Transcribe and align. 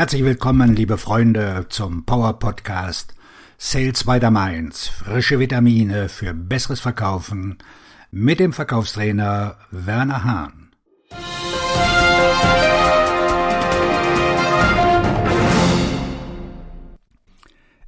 Herzlich 0.00 0.24
willkommen, 0.24 0.74
liebe 0.74 0.96
Freunde, 0.96 1.66
zum 1.68 2.06
Power 2.06 2.38
Podcast 2.38 3.14
Sales 3.58 4.04
by 4.04 4.18
the 4.18 4.30
Mainz. 4.30 4.88
Frische 4.88 5.38
Vitamine 5.38 6.08
für 6.08 6.32
besseres 6.32 6.80
Verkaufen 6.80 7.58
mit 8.10 8.40
dem 8.40 8.54
Verkaufstrainer 8.54 9.58
Werner 9.70 10.24
Hahn. 10.24 10.70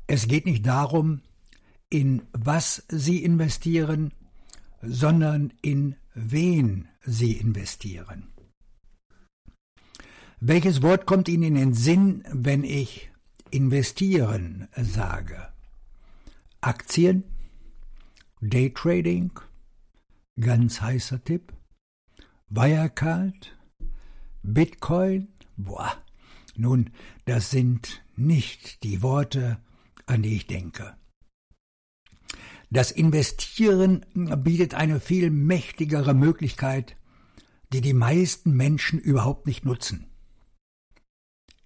Es 0.07 0.29
geht 0.29 0.45
nicht 0.45 0.67
darum, 0.67 1.23
in 1.89 2.21
was 2.33 2.85
Sie 2.89 3.25
investieren, 3.25 4.13
sondern 4.83 5.55
in 5.63 5.97
wen 6.15 6.89
Sie 7.07 7.39
investieren. 7.39 8.32
Welches 10.45 10.83
Wort 10.83 11.07
kommt 11.07 11.29
Ihnen 11.29 11.45
in 11.45 11.55
den 11.55 11.73
Sinn, 11.73 12.25
wenn 12.29 12.64
ich 12.64 13.13
investieren 13.53 14.67
sage? 14.77 15.53
Aktien? 16.61 17.23
Daytrading? 18.41 19.31
Ganz 20.41 20.81
heißer 20.81 21.23
Tipp? 21.23 21.53
Wirecard? 22.49 23.57
Bitcoin? 24.43 25.29
Boah, 25.57 25.93
nun, 26.57 26.91
das 27.25 27.53
sind 27.53 28.03
nicht 28.17 28.83
die 28.83 29.00
Worte, 29.00 29.61
an 30.07 30.22
die 30.22 30.35
ich 30.35 30.49
denke. 30.49 30.97
Das 32.69 32.91
Investieren 32.91 34.05
bietet 34.42 34.75
eine 34.75 34.98
viel 34.98 35.31
mächtigere 35.31 36.14
Möglichkeit, 36.14 36.97
die 37.72 37.81
die 37.81 37.95
meisten 37.95 38.56
Menschen 38.56 38.98
überhaupt 38.98 39.47
nicht 39.47 39.64
nutzen 39.64 40.09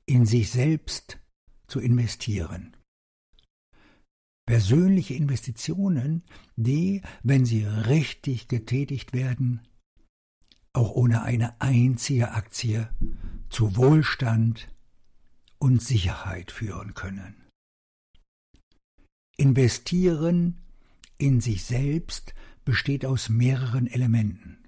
in 0.06 0.24
sich 0.24 0.50
selbst 0.50 1.18
zu 1.66 1.80
investieren. 1.80 2.76
Persönliche 4.46 5.14
Investitionen, 5.14 6.22
die, 6.54 7.02
wenn 7.24 7.44
sie 7.44 7.64
richtig 7.64 8.46
getätigt 8.46 9.12
werden, 9.12 9.66
auch 10.72 10.92
ohne 10.92 11.22
eine 11.22 11.60
einzige 11.60 12.32
Aktie 12.32 12.88
zu 13.48 13.76
Wohlstand 13.76 14.68
und 15.58 15.82
Sicherheit 15.82 16.52
führen 16.52 16.94
können. 16.94 17.48
Investieren 19.36 20.58
in 21.18 21.40
sich 21.40 21.64
selbst 21.64 22.34
besteht 22.64 23.04
aus 23.04 23.28
mehreren 23.28 23.86
Elementen. 23.86 24.65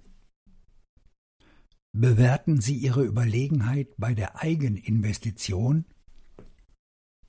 Bewerten 2.00 2.60
Sie 2.60 2.76
Ihre 2.76 3.02
Überlegenheit 3.02 3.88
bei 3.96 4.14
der 4.14 4.40
Eigeninvestition, 4.40 5.84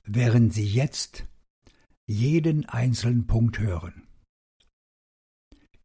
während 0.03 0.53
Sie 0.53 0.63
jetzt 0.63 1.25
jeden 2.05 2.69
einzelnen 2.69 3.25
Punkt 3.25 3.57
hören. 3.57 4.07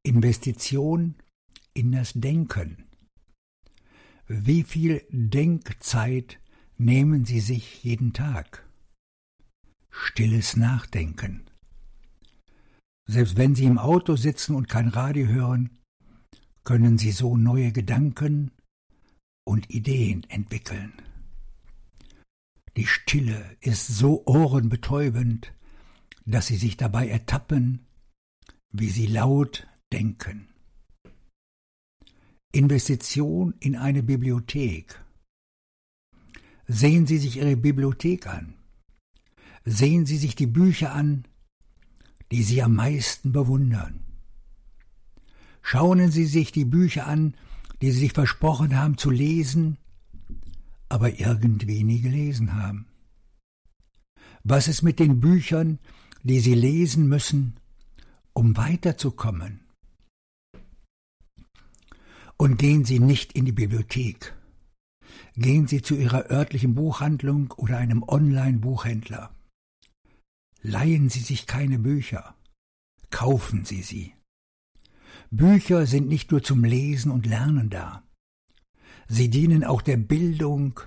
Investition 0.02 1.14
in 1.72 1.92
das 1.92 2.12
Denken. 2.12 2.84
Wie 4.26 4.62
viel 4.62 5.02
Denkzeit 5.08 6.38
nehmen 6.76 7.24
Sie 7.24 7.40
sich 7.40 7.82
jeden 7.84 8.12
Tag? 8.12 8.68
Stilles 9.88 10.58
Nachdenken. 10.58 11.46
Selbst 13.08 13.38
wenn 13.38 13.54
Sie 13.54 13.64
im 13.64 13.78
Auto 13.78 14.16
sitzen 14.16 14.54
und 14.54 14.68
kein 14.68 14.88
Radio 14.88 15.26
hören, 15.26 15.70
können 16.64 16.98
Sie 16.98 17.12
so 17.12 17.38
neue 17.38 17.72
Gedanken 17.72 18.50
und 19.44 19.70
Ideen 19.70 20.24
entwickeln. 20.30 20.92
Die 22.76 22.86
Stille 22.86 23.56
ist 23.60 23.86
so 23.86 24.22
ohrenbetäubend, 24.26 25.52
dass 26.26 26.46
sie 26.48 26.56
sich 26.56 26.76
dabei 26.76 27.08
ertappen, 27.08 27.86
wie 28.72 28.90
sie 28.90 29.06
laut 29.06 29.66
denken. 29.92 30.48
Investition 32.54 33.54
in 33.60 33.76
eine 33.76 34.02
Bibliothek. 34.02 35.00
Sehen 36.66 37.06
Sie 37.06 37.18
sich 37.18 37.36
Ihre 37.36 37.56
Bibliothek 37.56 38.26
an. 38.26 38.54
Sehen 39.64 40.06
Sie 40.06 40.16
sich 40.16 40.34
die 40.34 40.46
Bücher 40.46 40.92
an, 40.92 41.24
die 42.30 42.42
Sie 42.42 42.62
am 42.62 42.74
meisten 42.74 43.32
bewundern. 43.32 44.00
Schauen 45.62 46.10
Sie 46.10 46.26
sich 46.26 46.52
die 46.52 46.64
Bücher 46.64 47.06
an, 47.06 47.36
die 47.80 47.90
sie 47.90 48.00
sich 48.00 48.12
versprochen 48.12 48.78
haben 48.78 48.98
zu 48.98 49.10
lesen, 49.10 49.78
aber 50.88 51.18
irgendwie 51.18 51.84
nie 51.84 52.00
gelesen 52.00 52.54
haben? 52.54 52.86
Was 54.42 54.68
ist 54.68 54.82
mit 54.82 54.98
den 54.98 55.20
Büchern, 55.20 55.78
die 56.22 56.40
sie 56.40 56.54
lesen 56.54 57.08
müssen, 57.08 57.54
um 58.32 58.56
weiterzukommen? 58.56 59.60
Und 62.36 62.58
gehen 62.58 62.84
Sie 62.84 62.98
nicht 62.98 63.32
in 63.32 63.44
die 63.44 63.52
Bibliothek. 63.52 64.34
Gehen 65.36 65.66
Sie 65.66 65.82
zu 65.82 65.94
Ihrer 65.94 66.30
örtlichen 66.30 66.74
Buchhandlung 66.74 67.52
oder 67.52 67.78
einem 67.78 68.02
Online-Buchhändler. 68.02 69.34
Leihen 70.62 71.10
Sie 71.10 71.20
sich 71.20 71.46
keine 71.46 71.78
Bücher. 71.78 72.34
Kaufen 73.10 73.64
Sie 73.64 73.82
sie. 73.82 74.14
Bücher 75.36 75.86
sind 75.86 76.06
nicht 76.06 76.30
nur 76.30 76.42
zum 76.42 76.62
Lesen 76.62 77.10
und 77.10 77.26
Lernen 77.26 77.68
da. 77.68 78.06
Sie 79.08 79.28
dienen 79.30 79.64
auch 79.64 79.82
der 79.82 79.96
Bildung 79.96 80.78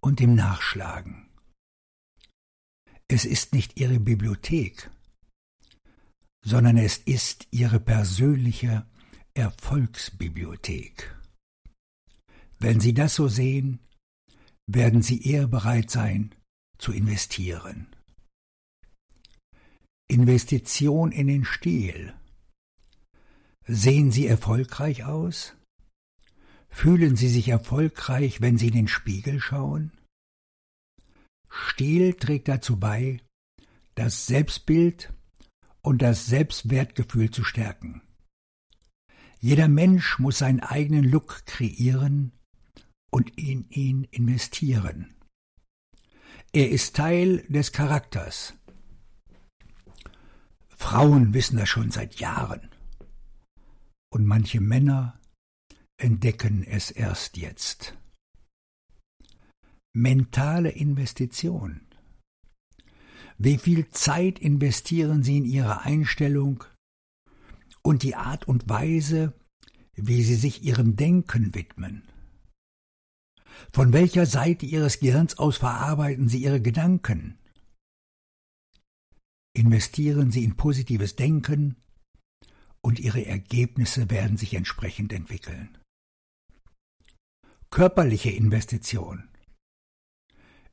und 0.00 0.18
dem 0.18 0.34
Nachschlagen. 0.34 1.28
Es 3.06 3.26
ist 3.26 3.52
nicht 3.52 3.78
Ihre 3.78 4.00
Bibliothek, 4.00 4.90
sondern 6.42 6.78
es 6.78 6.96
ist 6.96 7.46
Ihre 7.50 7.80
persönliche 7.80 8.86
Erfolgsbibliothek. 9.34 11.14
Wenn 12.58 12.80
Sie 12.80 12.94
das 12.94 13.14
so 13.14 13.28
sehen, 13.28 13.80
werden 14.66 15.02
Sie 15.02 15.22
eher 15.22 15.46
bereit 15.48 15.90
sein 15.90 16.34
zu 16.78 16.92
investieren. 16.92 17.88
Investition 20.08 21.12
in 21.12 21.26
den 21.26 21.44
Stil 21.44 22.14
Sehen 23.66 24.10
Sie 24.10 24.26
erfolgreich 24.26 25.04
aus? 25.04 25.54
Fühlen 26.68 27.14
Sie 27.14 27.28
sich 27.28 27.48
erfolgreich, 27.48 28.40
wenn 28.40 28.58
Sie 28.58 28.68
in 28.68 28.74
den 28.74 28.88
Spiegel 28.88 29.40
schauen? 29.40 29.92
Stil 31.48 32.14
trägt 32.14 32.48
dazu 32.48 32.80
bei, 32.80 33.20
das 33.94 34.26
Selbstbild 34.26 35.12
und 35.80 36.02
das 36.02 36.26
Selbstwertgefühl 36.26 37.30
zu 37.30 37.44
stärken. 37.44 38.02
Jeder 39.38 39.68
Mensch 39.68 40.18
muss 40.18 40.38
seinen 40.38 40.60
eigenen 40.60 41.04
Look 41.04 41.46
kreieren 41.46 42.32
und 43.10 43.38
in 43.38 43.68
ihn 43.70 44.04
investieren. 44.10 45.14
Er 46.52 46.70
ist 46.70 46.96
Teil 46.96 47.44
des 47.48 47.70
Charakters. 47.70 48.54
Frauen 50.68 51.32
wissen 51.32 51.58
das 51.58 51.68
schon 51.68 51.92
seit 51.92 52.18
Jahren 52.18 52.72
und 54.12 54.26
manche 54.26 54.60
Männer 54.60 55.18
entdecken 55.96 56.64
es 56.64 56.90
erst 56.90 57.38
jetzt. 57.38 57.96
Mentale 59.94 60.70
Investition. 60.70 61.80
Wie 63.38 63.58
viel 63.58 63.88
Zeit 63.90 64.38
investieren 64.38 65.22
Sie 65.22 65.38
in 65.38 65.44
Ihre 65.44 65.80
Einstellung 65.82 66.64
und 67.82 68.02
die 68.02 68.14
Art 68.14 68.46
und 68.46 68.68
Weise, 68.68 69.32
wie 69.94 70.22
Sie 70.22 70.36
sich 70.36 70.62
Ihrem 70.62 70.96
Denken 70.96 71.54
widmen? 71.54 72.02
Von 73.72 73.92
welcher 73.92 74.26
Seite 74.26 74.66
Ihres 74.66 75.00
Gehirns 75.00 75.38
aus 75.38 75.56
verarbeiten 75.56 76.28
Sie 76.28 76.42
Ihre 76.42 76.60
Gedanken? 76.60 77.38
Investieren 79.54 80.30
Sie 80.30 80.44
in 80.44 80.56
positives 80.56 81.16
Denken, 81.16 81.76
und 82.82 82.98
ihre 82.98 83.24
Ergebnisse 83.24 84.10
werden 84.10 84.36
sich 84.36 84.54
entsprechend 84.54 85.12
entwickeln. 85.12 85.78
Körperliche 87.70 88.30
Investition. 88.30 89.28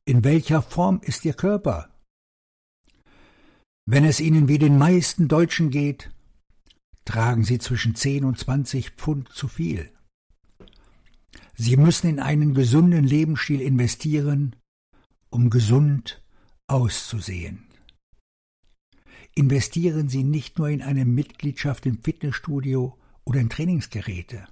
In 0.05 0.23
welcher 0.23 0.61
Form 0.61 0.99
ist 1.03 1.23
Ihr 1.23 1.33
Körper? 1.33 1.89
Wenn 3.85 4.03
es 4.03 4.19
Ihnen 4.19 4.47
wie 4.47 4.57
den 4.57 4.77
meisten 4.77 5.27
Deutschen 5.27 5.69
geht, 5.69 6.11
tragen 7.05 7.43
Sie 7.43 7.59
zwischen 7.59 7.95
10 7.95 8.25
und 8.25 8.37
20 8.37 8.91
Pfund 8.91 9.29
zu 9.29 9.47
viel. 9.47 9.91
Sie 11.55 11.77
müssen 11.77 12.07
in 12.07 12.19
einen 12.19 12.53
gesunden 12.53 13.03
Lebensstil 13.03 13.61
investieren, 13.61 14.55
um 15.29 15.49
gesund 15.49 16.23
auszusehen 16.67 17.68
investieren 19.35 20.09
Sie 20.09 20.23
nicht 20.23 20.57
nur 20.57 20.69
in 20.69 20.81
eine 20.81 21.05
Mitgliedschaft 21.05 21.85
im 21.85 22.01
Fitnessstudio 22.01 22.97
oder 23.25 23.39
in 23.39 23.49
Trainingsgeräte. 23.49 24.47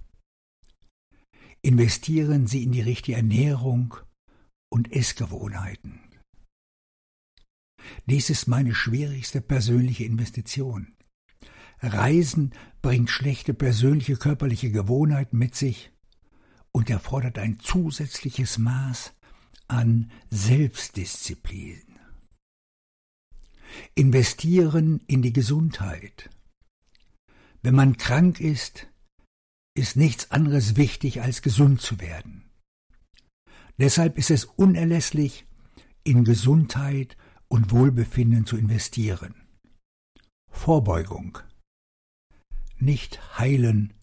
Investieren 1.61 2.47
Sie 2.47 2.63
in 2.63 2.71
die 2.71 2.81
richtige 2.81 3.17
Ernährung 3.17 3.95
und 4.69 4.91
Essgewohnheiten. 4.91 5.99
Dies 8.05 8.29
ist 8.29 8.47
meine 8.47 8.75
schwierigste 8.75 9.41
persönliche 9.41 10.03
Investition. 10.03 10.93
Reisen 11.79 12.53
bringt 12.81 13.09
schlechte 13.09 13.53
persönliche 13.53 14.17
körperliche 14.17 14.71
Gewohnheiten 14.71 15.37
mit 15.37 15.55
sich 15.55 15.91
und 16.71 16.89
erfordert 16.89 17.37
ein 17.37 17.59
zusätzliches 17.59 18.57
Maß 18.57 19.13
an 19.67 20.11
Selbstdisziplin. 20.29 21.96
Investieren 23.97 25.01
in 25.07 25.23
die 25.23 25.33
Gesundheit. 25.33 26.29
Wenn 27.63 27.73
man 27.73 27.97
krank 27.97 28.39
ist, 28.39 28.85
ist 29.75 29.95
nichts 29.95 30.29
anderes 30.29 30.75
wichtig, 30.75 31.23
als 31.23 31.41
gesund 31.41 31.81
zu 31.81 31.99
werden. 31.99 32.47
Deshalb 33.79 34.19
ist 34.19 34.29
es 34.29 34.45
unerlässlich, 34.45 35.47
in 36.03 36.23
Gesundheit 36.23 37.17
und 37.47 37.71
Wohlbefinden 37.71 38.45
zu 38.45 38.55
investieren. 38.55 39.33
Vorbeugung. 40.51 41.39
Nicht 42.77 43.39
heilen, 43.39 43.95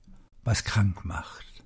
was 0.43 0.65
krank 0.65 1.05
macht. 1.05 1.65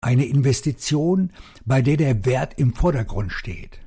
Eine 0.00 0.24
Investition, 0.24 1.32
bei 1.64 1.80
der 1.80 1.96
der 1.96 2.24
Wert 2.24 2.58
im 2.58 2.74
Vordergrund 2.74 3.30
steht. 3.30 3.85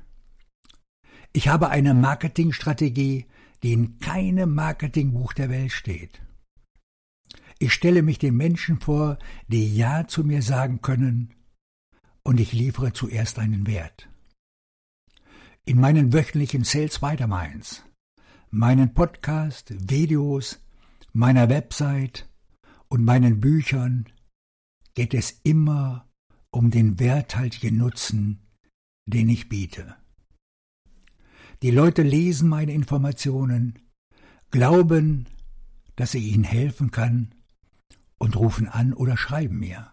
Ich 1.32 1.48
habe 1.48 1.70
eine 1.70 1.94
Marketingstrategie, 1.94 3.26
die 3.62 3.72
in 3.72 3.98
keinem 4.00 4.54
Marketingbuch 4.54 5.32
der 5.32 5.48
Welt 5.48 5.70
steht. 5.70 6.20
Ich 7.58 7.72
stelle 7.72 8.02
mich 8.02 8.18
den 8.18 8.36
Menschen 8.36 8.80
vor, 8.80 9.18
die 9.46 9.76
Ja 9.76 10.08
zu 10.08 10.24
mir 10.24 10.42
sagen 10.42 10.80
können, 10.80 11.34
und 12.22 12.40
ich 12.40 12.52
liefere 12.52 12.92
zuerst 12.92 13.38
einen 13.38 13.66
Wert. 13.66 14.08
In 15.64 15.78
meinen 15.78 16.12
wöchentlichen 16.12 16.64
Sales 16.64 17.00
Weiterminds, 17.02 17.84
meinen 18.50 18.92
Podcast, 18.92 19.72
Videos, 19.90 20.58
meiner 21.12 21.48
Website 21.48 22.28
und 22.88 23.04
meinen 23.04 23.40
Büchern 23.40 24.06
geht 24.94 25.14
es 25.14 25.40
immer 25.44 26.08
um 26.50 26.70
den 26.70 26.98
werthaltigen 26.98 27.76
Nutzen, 27.76 28.40
den 29.06 29.28
ich 29.28 29.48
biete. 29.48 29.99
Die 31.62 31.70
Leute 31.70 32.02
lesen 32.02 32.48
meine 32.48 32.72
Informationen, 32.72 33.78
glauben, 34.50 35.26
dass 35.94 36.14
ich 36.14 36.24
ihnen 36.24 36.44
helfen 36.44 36.90
kann 36.90 37.34
und 38.16 38.36
rufen 38.36 38.66
an 38.66 38.94
oder 38.94 39.18
schreiben 39.18 39.58
mir. 39.58 39.92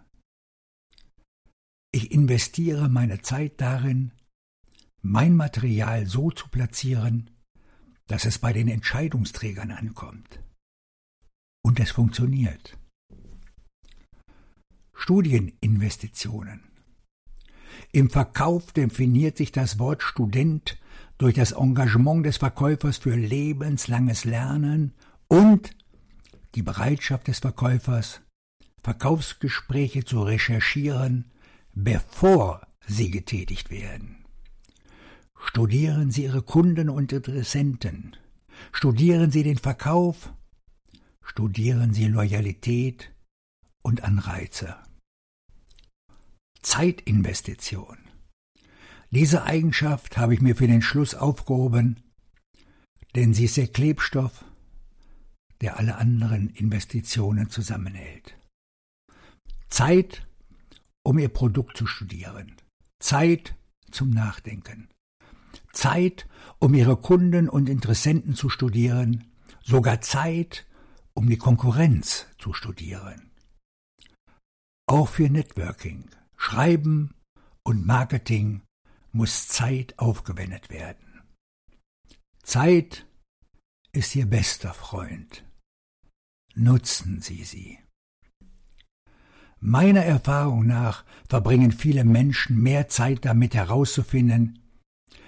Ich 1.92 2.12
investiere 2.12 2.88
meine 2.88 3.22
Zeit 3.22 3.60
darin, 3.60 4.14
mein 5.02 5.36
Material 5.36 6.06
so 6.06 6.32
zu 6.32 6.48
platzieren, 6.48 7.32
dass 8.08 8.24
es 8.24 8.40
bei 8.40 8.54
den 8.54 8.70
Entscheidungsträgern 8.70 9.72
ankommt. 9.72 10.42
Und 11.64 11.82
es 11.82 11.92
funktioniert. 11.92 12.78
Studieninvestitionen. 14.94 16.67
Im 17.92 18.10
Verkauf 18.10 18.72
definiert 18.72 19.38
sich 19.38 19.52
das 19.52 19.80
Wort 19.80 20.04
Student 20.04 20.78
durch 21.18 21.36
das 21.36 21.52
Engagement 21.52 22.26
des 22.26 22.38
Verkäufers 22.38 22.98
für 22.98 23.16
lebenslanges 23.16 24.26
Lernen 24.26 24.94
und 25.28 25.72
die 26.56 26.62
Bereitschaft 26.62 27.28
des 27.28 27.40
Verkäufers, 27.40 28.22
Verkaufsgespräche 28.84 30.06
zu 30.06 30.22
recherchieren, 30.24 31.32
bevor 31.74 32.62
sie 32.88 33.12
getätigt 33.12 33.70
werden. 33.70 34.26
Studieren 35.40 36.12
Sie 36.12 36.24
Ihre 36.24 36.42
Kunden 36.42 36.90
und 36.90 37.12
Interessenten. 37.12 38.16
Studieren 38.72 39.32
Sie 39.32 39.44
den 39.44 39.58
Verkauf. 39.58 40.34
Studieren 41.22 41.94
Sie 41.94 42.08
Loyalität 42.08 43.14
und 43.84 44.04
Anreize. 44.04 44.76
Zeitinvestition. 46.68 47.98
Diese 49.10 49.44
Eigenschaft 49.44 50.18
habe 50.18 50.34
ich 50.34 50.42
mir 50.42 50.54
für 50.54 50.68
den 50.68 50.82
Schluss 50.82 51.16
aufgehoben, 51.16 52.04
denn 53.16 53.34
sie 53.34 53.46
ist 53.46 53.56
der 53.56 53.70
Klebstoff, 53.70 54.44
der 55.62 55.80
alle 55.80 55.96
anderen 55.96 56.50
Investitionen 56.50 57.50
zusammenhält. 57.50 58.38
Zeit, 59.70 60.28
um 61.04 61.18
Ihr 61.18 61.30
Produkt 61.30 61.78
zu 61.78 61.88
studieren. 61.88 62.58
Zeit 63.00 63.56
zum 63.90 64.10
Nachdenken. 64.10 64.90
Zeit, 65.72 66.28
um 66.60 66.74
Ihre 66.74 66.98
Kunden 66.98 67.48
und 67.48 67.70
Interessenten 67.70 68.36
zu 68.36 68.50
studieren. 68.50 69.32
Sogar 69.64 70.02
Zeit, 70.02 70.68
um 71.14 71.30
die 71.30 71.38
Konkurrenz 71.38 72.28
zu 72.38 72.52
studieren. 72.52 73.32
Auch 74.86 75.08
für 75.08 75.30
Networking, 75.30 76.10
Schreiben 76.50 77.14
und 77.64 77.86
Marketing 77.86 78.62
muss 79.12 79.50
Zeit 79.50 80.00
aufgewendet 80.00 80.70
werden. 80.70 81.22
Zeit 82.42 83.06
ist 83.92 84.16
Ihr 84.16 84.28
bester 84.28 84.74
Freund. 84.74 85.44
Nutzen 86.56 87.20
Sie 87.20 87.44
sie. 87.44 87.80
Meiner 89.60 90.04
Erfahrung 90.06 90.66
nach 90.66 91.04
verbringen 91.28 91.74
viele 91.74 92.06
Menschen 92.06 92.62
mehr 92.62 92.88
Zeit 92.88 93.26
damit 93.26 93.54
herauszufinden, 93.54 94.60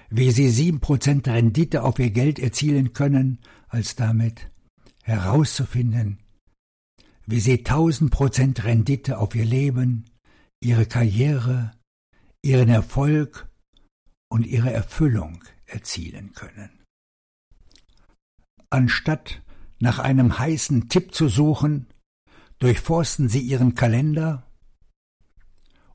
wie 0.09 0.31
sie 0.31 0.47
sieben 0.47 0.79
Prozent 0.79 1.27
Rendite 1.27 1.83
auf 1.83 1.99
ihr 1.99 2.11
Geld 2.11 2.39
erzielen 2.39 2.93
können, 2.93 3.39
als 3.67 3.97
damit 3.97 4.49
herauszufinden, 5.03 6.19
wie 7.25 7.41
sie 7.41 7.63
tausend 7.63 8.09
Prozent 8.09 8.63
Rendite 8.63 9.17
auf 9.17 9.35
ihr 9.35 9.45
Leben, 9.45 10.08
ihre 10.61 10.85
Karriere, 10.85 11.71
ihren 12.41 12.69
Erfolg 12.69 13.49
und 14.29 14.45
ihre 14.45 14.71
Erfüllung 14.71 15.43
erzielen 15.65 16.33
können. 16.33 16.69
Anstatt 18.69 19.41
nach 19.79 19.99
einem 19.99 20.37
heißen 20.37 20.89
Tipp 20.89 21.13
zu 21.13 21.27
suchen, 21.27 21.87
durchforsten 22.59 23.29
Sie 23.29 23.39
Ihren 23.39 23.73
Kalender 23.73 24.45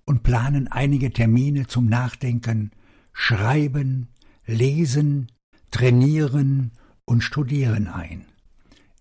und 0.05 0.23
planen 0.23 0.69
einige 0.69 1.13
Termine 1.13 1.67
zum 1.67 1.87
Nachdenken, 1.87 2.73
Schreiben, 3.13 4.09
Lesen, 4.47 5.31
Trainieren 5.71 6.73
und 7.05 7.23
Studieren 7.23 7.87
ein. 7.87 8.27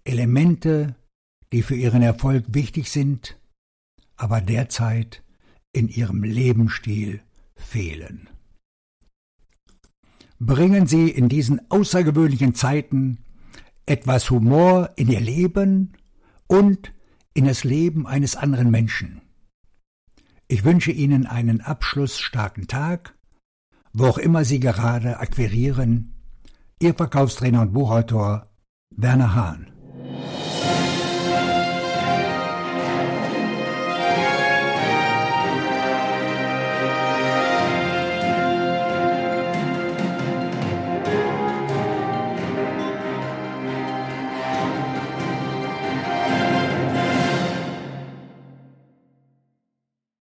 Elemente, 0.03 0.95
die 1.51 1.63
für 1.63 1.75
Ihren 1.75 2.01
Erfolg 2.01 2.45
wichtig 2.49 2.91
sind, 2.91 3.39
aber 4.17 4.41
derzeit 4.41 5.23
in 5.73 5.89
Ihrem 5.89 6.23
Lebensstil 6.23 7.21
fehlen. 7.55 8.29
Bringen 10.39 10.87
Sie 10.87 11.09
in 11.09 11.29
diesen 11.29 11.69
außergewöhnlichen 11.69 12.53
Zeiten 12.53 13.19
etwas 13.85 14.29
Humor 14.29 14.91
in 14.95 15.09
Ihr 15.09 15.19
Leben 15.19 15.93
und 16.47 16.93
in 17.33 17.45
das 17.45 17.63
Leben 17.63 18.07
eines 18.07 18.35
anderen 18.35 18.69
Menschen. 18.71 19.21
Ich 20.47 20.63
wünsche 20.63 20.91
Ihnen 20.91 21.25
einen 21.25 21.61
abschlussstarken 21.61 22.67
Tag, 22.67 23.17
wo 23.91 24.05
auch 24.05 24.17
immer 24.17 24.45
Sie 24.45 24.59
gerade 24.59 25.19
akquirieren. 25.19 26.13
Ihr 26.79 26.93
Verkaufstrainer 26.93 27.61
und 27.61 27.73
Buchautor 27.73 28.51
Werner 28.95 29.33
Hahn. 29.33 29.72